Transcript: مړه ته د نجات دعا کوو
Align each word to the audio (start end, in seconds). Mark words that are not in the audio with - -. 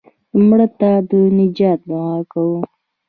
مړه 0.47 0.67
ته 0.79 0.91
د 1.09 1.11
نجات 1.37 1.79
دعا 1.89 2.17
کوو 2.31 2.59